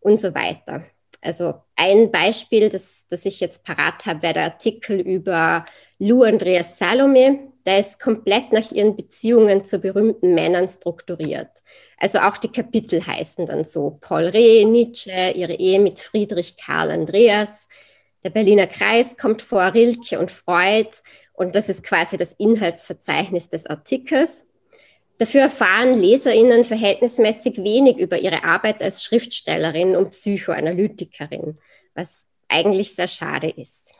und 0.00 0.18
so 0.18 0.34
weiter. 0.34 0.84
Also 1.22 1.54
ein 1.76 2.10
Beispiel, 2.10 2.68
das, 2.68 3.06
das 3.08 3.24
ich 3.24 3.40
jetzt 3.40 3.64
parat 3.64 4.06
habe, 4.06 4.22
wäre 4.22 4.34
der 4.34 4.44
Artikel 4.44 5.00
über 5.00 5.64
Lou 5.98 6.24
Andreas 6.24 6.78
Salome. 6.78 7.52
Der 7.66 7.80
ist 7.80 7.98
komplett 7.98 8.52
nach 8.52 8.70
ihren 8.70 8.94
Beziehungen 8.94 9.64
zu 9.64 9.80
berühmten 9.80 10.34
Männern 10.34 10.68
strukturiert. 10.68 11.50
Also 11.98 12.20
auch 12.20 12.38
die 12.38 12.52
Kapitel 12.52 13.04
heißen 13.04 13.46
dann 13.46 13.64
so 13.64 13.98
Paul 14.00 14.28
Reh, 14.28 14.64
Nietzsche, 14.64 15.32
ihre 15.34 15.54
Ehe 15.54 15.80
mit 15.80 15.98
Friedrich 15.98 16.56
Karl 16.56 16.92
Andreas. 16.92 17.66
Der 18.22 18.30
Berliner 18.30 18.68
Kreis 18.68 19.16
kommt 19.16 19.42
vor, 19.42 19.74
Rilke 19.74 20.20
und 20.20 20.30
Freud. 20.30 20.90
Und 21.32 21.56
das 21.56 21.68
ist 21.68 21.82
quasi 21.82 22.16
das 22.16 22.34
Inhaltsverzeichnis 22.34 23.48
des 23.48 23.66
Artikels. 23.66 24.46
Dafür 25.18 25.42
erfahren 25.42 25.94
Leserinnen 25.94 26.62
verhältnismäßig 26.62 27.58
wenig 27.58 27.96
über 27.96 28.18
ihre 28.18 28.44
Arbeit 28.44 28.82
als 28.82 29.02
Schriftstellerin 29.02 29.96
und 29.96 30.10
Psychoanalytikerin, 30.10 31.58
was 31.94 32.28
eigentlich 32.48 32.94
sehr 32.94 33.08
schade 33.08 33.48
ist. 33.48 33.95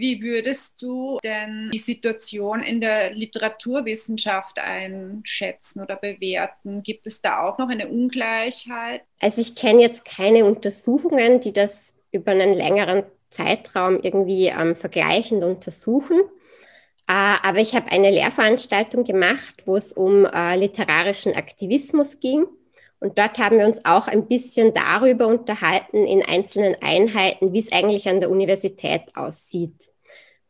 Wie 0.00 0.22
würdest 0.22 0.80
du 0.80 1.18
denn 1.22 1.70
die 1.74 1.78
Situation 1.78 2.62
in 2.62 2.80
der 2.80 3.12
Literaturwissenschaft 3.12 4.58
einschätzen 4.58 5.82
oder 5.82 5.96
bewerten? 5.96 6.82
Gibt 6.82 7.06
es 7.06 7.20
da 7.20 7.42
auch 7.42 7.58
noch 7.58 7.68
eine 7.68 7.86
Ungleichheit? 7.86 9.02
Also 9.20 9.42
ich 9.42 9.54
kenne 9.54 9.82
jetzt 9.82 10.06
keine 10.06 10.46
Untersuchungen, 10.46 11.40
die 11.40 11.52
das 11.52 11.92
über 12.12 12.32
einen 12.32 12.54
längeren 12.54 13.02
Zeitraum 13.28 14.00
irgendwie 14.02 14.46
ähm, 14.46 14.74
vergleichend 14.74 15.44
untersuchen. 15.44 16.18
Äh, 17.06 17.36
aber 17.42 17.58
ich 17.58 17.74
habe 17.74 17.92
eine 17.92 18.10
Lehrveranstaltung 18.10 19.04
gemacht, 19.04 19.64
wo 19.66 19.76
es 19.76 19.92
um 19.92 20.24
äh, 20.24 20.56
literarischen 20.56 21.36
Aktivismus 21.36 22.20
ging. 22.20 22.46
Und 23.00 23.18
dort 23.18 23.38
haben 23.38 23.58
wir 23.58 23.66
uns 23.66 23.84
auch 23.86 24.06
ein 24.08 24.28
bisschen 24.28 24.74
darüber 24.74 25.26
unterhalten 25.26 26.06
in 26.06 26.22
einzelnen 26.22 26.76
Einheiten, 26.82 27.52
wie 27.54 27.58
es 27.58 27.72
eigentlich 27.72 28.08
an 28.08 28.20
der 28.20 28.30
Universität 28.30 29.16
aussieht. 29.16 29.90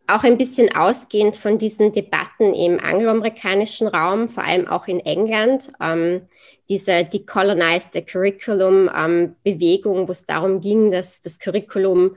Auch 0.09 0.25
ein 0.25 0.37
bisschen 0.37 0.75
ausgehend 0.75 1.37
von 1.37 1.59
diesen 1.59 1.93
Debatten 1.93 2.53
im 2.53 2.81
angloamerikanischen 2.81 3.87
Raum, 3.87 4.29
vor 4.29 4.43
allem 4.43 4.67
auch 4.67 4.89
in 4.89 4.99
England, 4.99 5.71
ähm, 5.81 6.23
diese 6.69 7.05
Decolonized 7.05 7.93
the 7.93 8.03
Curriculum-Bewegung, 8.03 9.99
ähm, 9.99 10.09
wo 10.09 10.13
es 10.13 10.27
darum 10.27 10.61
ging, 10.61 10.91
dass 10.91 11.21
das 11.21 11.39
Curriculum 11.39 12.17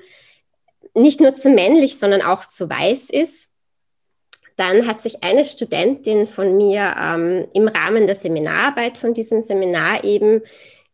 nicht 0.96 1.22
nur 1.22 1.36
zu 1.36 1.50
männlich, 1.50 2.00
sondern 2.00 2.24
auch 2.24 2.46
zu 2.46 2.68
weiß 2.70 3.12
ist. 3.12 3.50
Dann 4.56 4.88
hat 4.88 5.02
sich 5.02 5.24
eine 5.24 5.46
Studentin 5.46 6.26
von 6.26 6.56
mir 6.58 6.96
ähm, 7.02 7.48
im 7.54 7.68
Rahmen 7.68 8.06
der 8.06 8.16
Seminararbeit 8.16 8.98
von 8.98 9.14
diesem 9.14 9.42
Seminar 9.42 10.04
eben 10.04 10.42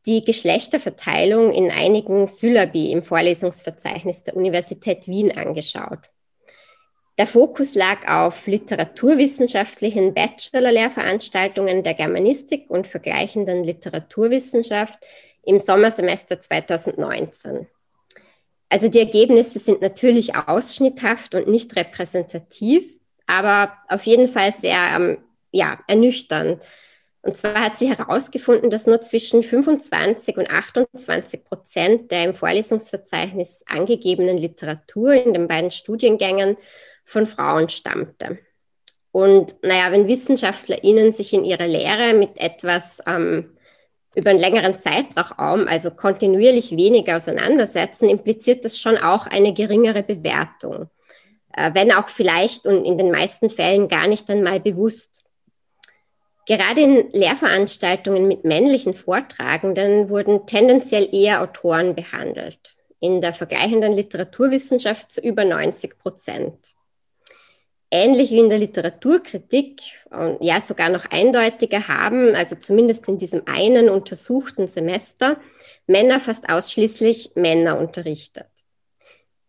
die 0.06 0.24
Geschlechterverteilung 0.24 1.52
in 1.52 1.70
einigen 1.70 2.26
Syllabi 2.26 2.92
im 2.92 3.04
Vorlesungsverzeichnis 3.04 4.24
der 4.24 4.36
Universität 4.36 5.08
Wien 5.08 5.38
angeschaut. 5.38 6.00
Der 7.18 7.28
Fokus 7.28 7.76
lag 7.76 8.08
auf 8.08 8.48
literaturwissenschaftlichen 8.48 10.14
Bachelor-Lehrveranstaltungen 10.14 11.84
der 11.84 11.94
Germanistik 11.94 12.70
und 12.70 12.88
vergleichenden 12.88 13.66
Literaturwissenschaft 13.66 14.98
im 15.44 15.60
Sommersemester 15.60 16.40
2019. 16.40 17.68
Also 18.70 18.88
die 18.88 19.00
Ergebnisse 19.00 19.60
sind 19.60 19.82
natürlich 19.82 20.36
ausschnitthaft 20.36 21.36
und 21.36 21.50
nicht 21.50 21.76
repräsentativ, 21.76 22.99
aber 23.30 23.74
auf 23.88 24.04
jeden 24.04 24.28
Fall 24.28 24.52
sehr 24.52 24.80
ähm, 24.96 25.18
ja, 25.52 25.80
ernüchternd. 25.88 26.66
Und 27.22 27.36
zwar 27.36 27.62
hat 27.66 27.78
sie 27.78 27.90
herausgefunden, 27.90 28.70
dass 28.70 28.88
nur 28.88 29.02
zwischen 29.02 29.44
25 29.44 30.38
und 30.38 30.50
28 30.50 31.44
Prozent 31.44 32.12
der 32.12 32.24
im 32.24 32.34
Vorlesungsverzeichnis 32.34 33.64
angegebenen 33.68 34.38
Literatur 34.38 35.14
in 35.14 35.34
den 35.34 35.48
beiden 35.48 35.70
Studiengängen 35.70 36.58
von 37.06 37.28
Frauen 37.28 37.70
stammte. 37.70 38.40
Und 39.12 39.56
naja, 39.62 39.92
wenn 39.92 40.08
WissenschaftlerInnen 40.08 41.14
sich 41.14 41.34
in 41.34 41.44
ihrer 41.44 41.68
Lehre 41.68 42.14
mit 42.14 42.40
etwas 42.40 43.00
ähm, 43.06 43.58
über 44.16 44.32
einen 44.32 44.40
längeren 44.40 44.74
Zeitraum, 44.74 45.68
also 45.68 45.92
kontinuierlich 45.92 46.72
weniger 46.72 47.18
auseinandersetzen, 47.18 48.10
impliziert 48.10 48.66
das 48.66 48.80
schon 48.80 48.98
auch 48.98 49.28
eine 49.28 49.54
geringere 49.54 50.04
Bewertung. 50.04 50.90
Äh, 51.54 51.72
wenn 51.74 51.92
auch 51.92 52.10
vielleicht 52.10 52.68
und 52.68 52.86
in 52.86 52.98
den 52.98 53.12
meisten 53.12 53.50
Fällen 53.50 53.88
gar 53.88 54.08
nicht 54.08 54.30
einmal 54.30 54.60
bewusst. 54.60 55.24
Gerade 56.46 56.82
in 56.82 57.12
Lehrveranstaltungen 57.12 58.28
mit 58.28 58.44
männlichen 58.44 58.94
Vortragenden 58.94 60.10
wurden 60.10 60.48
tendenziell 60.48 61.08
eher 61.14 61.42
Autoren 61.42 61.96
behandelt. 61.96 62.76
In 63.00 63.22
der 63.22 63.34
vergleichenden 63.34 63.94
Literaturwissenschaft 63.94 65.12
zu 65.12 65.22
über 65.22 65.46
90 65.46 66.00
Prozent. 66.00 66.76
Ähnlich 67.92 68.32
wie 68.32 68.40
in 68.40 68.50
der 68.50 68.60
Literaturkritik, 68.60 69.82
ja 70.42 70.62
sogar 70.62 70.90
noch 70.90 71.06
eindeutiger 71.06 71.88
haben, 71.88 72.36
also 72.36 72.56
zumindest 72.56 73.08
in 73.08 73.18
diesem 73.18 73.48
einen 73.48 73.90
untersuchten 73.90 74.68
Semester, 74.68 75.40
Männer 75.88 76.20
fast 76.20 76.50
ausschließlich 76.50 77.32
Männer 77.36 77.80
unterrichtet. 77.80 78.48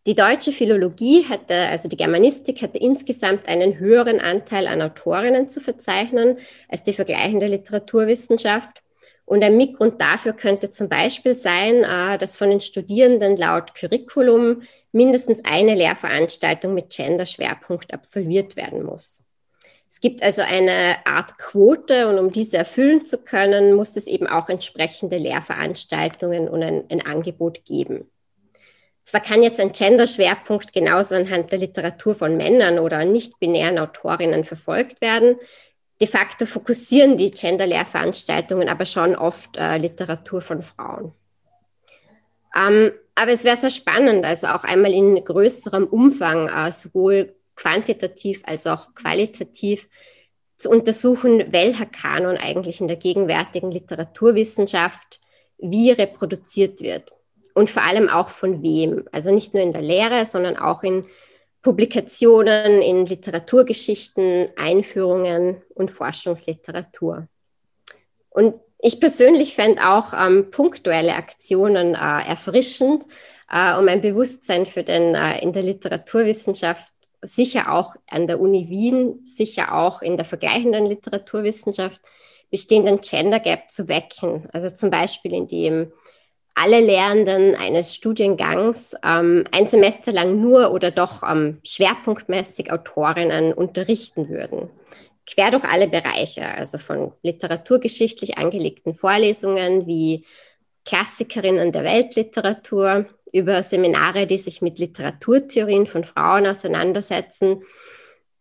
Die 0.06 0.14
deutsche 0.14 0.50
Philologie 0.52 1.26
hatte, 1.28 1.54
also 1.54 1.86
die 1.86 1.96
Germanistik, 1.98 2.62
hatte 2.62 2.78
insgesamt 2.78 3.46
einen 3.48 3.78
höheren 3.78 4.18
Anteil 4.18 4.66
an 4.66 4.80
Autorinnen 4.80 5.50
zu 5.50 5.60
verzeichnen 5.60 6.38
als 6.68 6.82
die 6.82 6.94
vergleichende 6.94 7.46
Literaturwissenschaft. 7.46 8.82
Und 9.26 9.44
ein 9.44 9.58
Mitgrund 9.58 10.00
dafür 10.00 10.32
könnte 10.32 10.70
zum 10.70 10.88
Beispiel 10.88 11.34
sein, 11.34 11.84
äh, 11.84 12.16
dass 12.16 12.36
von 12.36 12.48
den 12.48 12.60
Studierenden 12.60 13.36
laut 13.36 13.74
Curriculum 13.74 14.62
mindestens 14.90 15.44
eine 15.44 15.74
Lehrveranstaltung 15.74 16.72
mit 16.72 16.90
Gender-Schwerpunkt 16.90 17.92
absolviert 17.92 18.56
werden 18.56 18.82
muss. 18.82 19.22
Es 19.88 20.00
gibt 20.00 20.22
also 20.22 20.40
eine 20.40 21.04
Art 21.04 21.36
Quote 21.36 22.08
und 22.08 22.18
um 22.18 22.32
diese 22.32 22.56
erfüllen 22.56 23.04
zu 23.04 23.18
können, 23.18 23.74
muss 23.74 23.96
es 23.96 24.06
eben 24.06 24.26
auch 24.26 24.48
entsprechende 24.48 25.18
Lehrveranstaltungen 25.18 26.48
und 26.48 26.62
ein, 26.62 26.84
ein 26.88 27.04
Angebot 27.04 27.64
geben. 27.64 28.10
Zwar 29.10 29.22
kann 29.22 29.42
jetzt 29.42 29.58
ein 29.58 29.72
Gender-Schwerpunkt 29.72 30.72
genauso 30.72 31.16
anhand 31.16 31.50
der 31.50 31.58
Literatur 31.58 32.14
von 32.14 32.36
Männern 32.36 32.78
oder 32.78 33.04
nicht-binären 33.04 33.80
Autorinnen 33.80 34.44
verfolgt 34.44 35.00
werden. 35.00 35.34
De 36.00 36.06
facto 36.06 36.46
fokussieren 36.46 37.16
die 37.16 37.32
Gender-Lehrveranstaltungen 37.32 38.68
aber 38.68 38.84
schon 38.84 39.16
oft 39.16 39.56
äh, 39.56 39.78
Literatur 39.78 40.40
von 40.40 40.62
Frauen. 40.62 41.12
Ähm, 42.54 42.92
aber 43.16 43.32
es 43.32 43.42
wäre 43.42 43.56
sehr 43.56 43.70
spannend, 43.70 44.24
also 44.24 44.46
auch 44.46 44.62
einmal 44.62 44.92
in 44.92 45.24
größerem 45.24 45.88
Umfang, 45.88 46.48
äh, 46.48 46.70
sowohl 46.70 47.34
quantitativ 47.56 48.42
als 48.46 48.68
auch 48.68 48.94
qualitativ, 48.94 49.88
zu 50.56 50.70
untersuchen, 50.70 51.52
welcher 51.52 51.86
Kanon 51.86 52.36
eigentlich 52.36 52.80
in 52.80 52.86
der 52.86 52.98
gegenwärtigen 52.98 53.72
Literaturwissenschaft 53.72 55.18
wie 55.58 55.90
reproduziert 55.90 56.80
wird 56.80 57.10
und 57.54 57.70
vor 57.70 57.82
allem 57.82 58.08
auch 58.08 58.28
von 58.28 58.62
wem. 58.62 59.08
Also 59.12 59.30
nicht 59.32 59.54
nur 59.54 59.62
in 59.62 59.72
der 59.72 59.82
Lehre, 59.82 60.26
sondern 60.26 60.56
auch 60.56 60.82
in 60.82 61.06
Publikationen, 61.62 62.80
in 62.80 63.06
Literaturgeschichten, 63.06 64.46
Einführungen 64.56 65.62
und 65.74 65.90
Forschungsliteratur. 65.90 67.28
Und 68.30 68.54
ich 68.78 68.98
persönlich 68.98 69.54
fände 69.54 69.86
auch 69.86 70.14
ähm, 70.14 70.50
punktuelle 70.50 71.14
Aktionen 71.14 71.94
äh, 71.94 72.28
erfrischend, 72.28 73.04
äh, 73.50 73.76
um 73.76 73.88
ein 73.88 74.00
Bewusstsein 74.00 74.64
für 74.64 74.82
den 74.82 75.14
äh, 75.14 75.42
in 75.42 75.52
der 75.52 75.62
Literaturwissenschaft, 75.62 76.92
sicher 77.20 77.72
auch 77.72 77.94
an 78.08 78.26
der 78.26 78.40
Uni 78.40 78.70
Wien, 78.70 79.20
sicher 79.26 79.74
auch 79.74 80.00
in 80.00 80.16
der 80.16 80.24
vergleichenden 80.24 80.86
Literaturwissenschaft 80.86 82.00
bestehenden 82.50 83.00
Gender 83.02 83.38
Gap 83.38 83.70
zu 83.70 83.88
wecken. 83.88 84.48
Also 84.52 84.70
zum 84.70 84.90
Beispiel 84.90 85.34
indem 85.34 85.92
alle 86.54 86.80
Lehrenden 86.80 87.54
eines 87.54 87.94
Studiengangs 87.94 88.94
ähm, 89.04 89.44
ein 89.52 89.68
Semester 89.68 90.12
lang 90.12 90.40
nur 90.40 90.72
oder 90.72 90.90
doch 90.90 91.22
ähm, 91.22 91.58
schwerpunktmäßig 91.64 92.72
Autorinnen 92.72 93.52
unterrichten 93.52 94.28
würden. 94.28 94.68
Quer 95.26 95.52
durch 95.52 95.64
alle 95.64 95.88
Bereiche, 95.88 96.46
also 96.46 96.78
von 96.78 97.12
literaturgeschichtlich 97.22 98.36
angelegten 98.36 98.94
Vorlesungen 98.94 99.86
wie 99.86 100.26
Klassikerinnen 100.84 101.72
der 101.72 101.84
Weltliteratur 101.84 103.06
über 103.32 103.62
Seminare, 103.62 104.26
die 104.26 104.38
sich 104.38 104.60
mit 104.60 104.78
Literaturtheorien 104.78 105.86
von 105.86 106.04
Frauen 106.04 106.46
auseinandersetzen, 106.46 107.62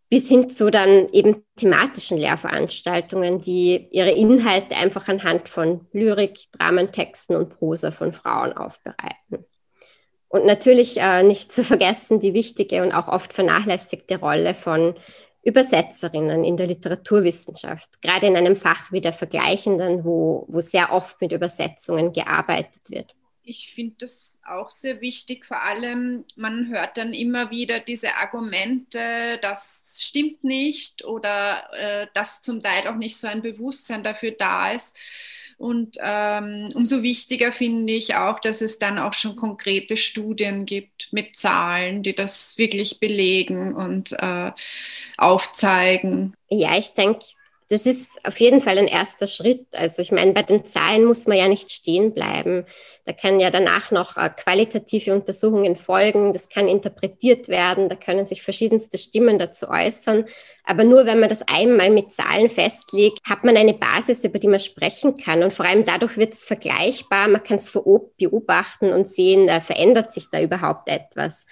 bis 0.09 0.27
hin 0.27 0.49
zu 0.49 0.71
dann 0.71 1.07
eben 1.11 1.43
thematischen 1.55 2.17
Lehrveranstaltungen, 2.17 3.41
die 3.41 3.87
ihre 3.91 4.11
Inhalte 4.11 4.75
einfach 4.75 5.07
anhand 5.07 5.47
von 5.47 5.87
Lyrik, 5.93 6.39
Dramentexten 6.53 7.35
und 7.35 7.49
Prosa 7.49 7.91
von 7.91 8.11
Frauen 8.11 8.53
aufbereiten. 8.53 9.45
Und 10.27 10.45
natürlich 10.45 10.99
äh, 10.99 11.23
nicht 11.23 11.51
zu 11.51 11.63
vergessen 11.63 12.19
die 12.19 12.33
wichtige 12.33 12.81
und 12.81 12.91
auch 12.91 13.07
oft 13.07 13.33
vernachlässigte 13.33 14.19
Rolle 14.19 14.53
von 14.53 14.95
Übersetzerinnen 15.43 16.43
in 16.43 16.57
der 16.57 16.67
Literaturwissenschaft, 16.67 18.01
gerade 18.01 18.27
in 18.27 18.35
einem 18.35 18.55
Fach 18.55 18.91
wie 18.91 19.01
der 19.01 19.13
Vergleichenden, 19.13 20.03
wo, 20.03 20.45
wo 20.49 20.59
sehr 20.59 20.91
oft 20.91 21.21
mit 21.21 21.31
Übersetzungen 21.31 22.13
gearbeitet 22.13 22.81
wird 22.89 23.15
ich 23.43 23.73
finde 23.73 23.95
das 23.99 24.39
auch 24.47 24.69
sehr 24.69 25.01
wichtig. 25.01 25.45
Vor 25.45 25.61
allem, 25.63 26.25
man 26.35 26.67
hört 26.69 26.97
dann 26.97 27.13
immer 27.13 27.51
wieder 27.51 27.79
diese 27.79 28.15
Argumente, 28.15 28.99
das 29.41 29.83
stimmt 29.99 30.43
nicht 30.43 31.05
oder 31.05 31.63
äh, 31.73 32.07
dass 32.13 32.41
zum 32.41 32.61
Teil 32.61 32.87
auch 32.87 32.95
nicht 32.95 33.17
so 33.17 33.27
ein 33.27 33.41
Bewusstsein 33.41 34.03
dafür 34.03 34.31
da 34.31 34.71
ist. 34.71 34.97
Und 35.57 35.97
ähm, 36.01 36.71
umso 36.73 37.03
wichtiger 37.03 37.51
finde 37.51 37.91
ich 37.91 38.15
auch, 38.15 38.39
dass 38.39 38.61
es 38.61 38.79
dann 38.79 38.97
auch 38.97 39.11
schon 39.11 39.35
konkrete 39.35 39.97
Studien 39.97 40.65
gibt 40.65 41.09
mit 41.11 41.35
Zahlen, 41.35 42.01
die 42.01 42.15
das 42.15 42.57
wirklich 42.57 43.01
belegen 43.01 43.75
und 43.75 44.13
äh, 44.13 44.51
aufzeigen. 45.17 46.33
Ja, 46.49 46.77
ich 46.77 46.93
denke, 46.93 47.25
das 47.69 47.85
ist 47.85 48.25
auf 48.25 48.39
jeden 48.39 48.61
Fall 48.61 48.79
ein 48.79 48.87
erster 48.87 49.27
Schritt. 49.27 49.67
Also 49.75 50.01
ich 50.01 50.11
meine, 50.11 50.33
bei 50.33 50.41
den 50.41 50.65
Zahlen 50.65 51.05
muss 51.05 51.27
man 51.27 51.37
ja 51.37 51.47
nicht 51.47 51.71
stehen 51.71 52.15
bleiben. 52.15 52.65
Da 53.05 53.13
kann 53.13 53.39
ja 53.39 53.51
danach 53.51 53.91
noch 53.91 54.17
äh, 54.17 54.29
qualitative 54.29 55.13
Untersuchungen 55.13 55.75
folgen, 55.75 56.33
das 56.33 56.49
kann 56.49 56.67
interpretiert 56.67 57.47
werden, 57.47 57.87
da 57.87 57.95
können 57.95 58.25
sich 58.25 58.41
verschiedenste 58.41 58.97
Stimmen 58.97 59.37
dazu 59.37 59.69
äußern. 59.69 60.25
Aber 60.63 60.83
nur 60.83 61.05
wenn 61.05 61.19
man 61.19 61.29
das 61.29 61.43
einmal 61.47 61.91
mit 61.91 62.11
Zahlen 62.11 62.49
festlegt, 62.49 63.19
hat 63.29 63.43
man 63.43 63.55
eine 63.55 63.75
Basis, 63.75 64.23
über 64.23 64.39
die 64.39 64.47
man 64.47 64.59
sprechen 64.59 65.15
kann. 65.15 65.43
Und 65.43 65.53
vor 65.53 65.65
allem 65.65 65.83
dadurch 65.83 66.17
wird 66.17 66.33
es 66.33 66.43
vergleichbar, 66.43 67.27
man 67.27 67.43
kann 67.43 67.57
es 67.57 67.71
beobachten 68.17 68.91
und 68.93 69.09
sehen, 69.09 69.45
da 69.45 69.59
verändert 69.59 70.11
sich 70.11 70.29
da 70.31 70.41
überhaupt 70.41 70.89
etwas 70.89 71.45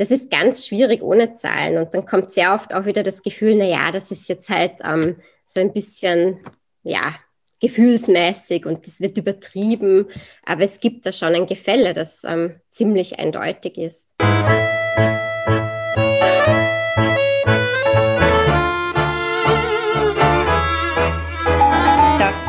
das 0.00 0.10
ist 0.10 0.30
ganz 0.30 0.66
schwierig 0.66 1.02
ohne 1.02 1.34
Zahlen. 1.34 1.76
Und 1.76 1.92
dann 1.92 2.06
kommt 2.06 2.30
sehr 2.30 2.54
oft 2.54 2.72
auch 2.72 2.86
wieder 2.86 3.02
das 3.02 3.22
Gefühl, 3.22 3.56
na 3.56 3.66
ja, 3.66 3.92
das 3.92 4.10
ist 4.10 4.30
jetzt 4.30 4.48
halt 4.48 4.76
ähm, 4.82 5.16
so 5.44 5.60
ein 5.60 5.74
bisschen, 5.74 6.38
ja, 6.82 7.16
gefühlsmäßig 7.60 8.64
und 8.64 8.86
das 8.86 9.00
wird 9.00 9.18
übertrieben. 9.18 10.06
Aber 10.46 10.62
es 10.62 10.80
gibt 10.80 11.04
da 11.04 11.12
schon 11.12 11.34
ein 11.34 11.44
Gefälle, 11.44 11.92
das 11.92 12.24
ähm, 12.24 12.54
ziemlich 12.70 13.18
eindeutig 13.18 13.76
ist. 13.76 14.14
Das 14.18 14.30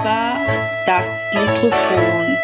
war 0.06 0.40
das 0.86 1.34
Litrophon. 1.34 2.38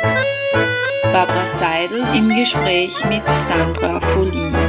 Barbara 1.13 1.57
Seidel 1.57 2.03
im 2.13 2.27
Gespräch 2.27 2.93
mit 3.05 3.23
Sandra 3.47 4.01
Folin. 4.01 4.66